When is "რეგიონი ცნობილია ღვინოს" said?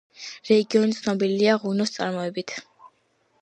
0.51-1.93